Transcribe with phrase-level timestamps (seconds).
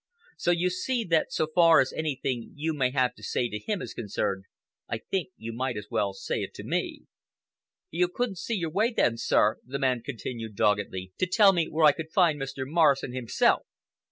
[0.35, 3.83] So you see that so far as anything you may have to say to him
[3.83, 4.45] is concerned,
[4.89, 7.03] I think you might as well say it to me."
[7.91, 11.85] "You couldn't see your way, then, sir," the man continued doggedly, "to tell me where
[11.85, 12.65] I could find Mr.
[12.67, 13.61] Morrison himself?"